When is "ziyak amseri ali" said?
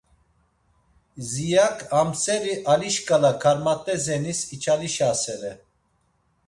1.29-2.89